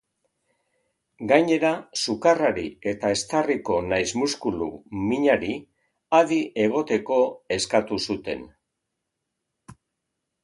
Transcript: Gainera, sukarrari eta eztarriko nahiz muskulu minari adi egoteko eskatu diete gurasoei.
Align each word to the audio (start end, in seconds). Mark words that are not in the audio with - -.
Gainera, 1.31 1.73
sukarrari 2.05 2.63
eta 2.91 3.11
eztarriko 3.17 3.75
nahiz 3.89 4.07
muskulu 4.21 4.69
minari 5.11 5.51
adi 6.23 6.39
egoteko 6.65 7.19
eskatu 7.57 7.99
diete 8.07 8.37
gurasoei. 8.39 9.79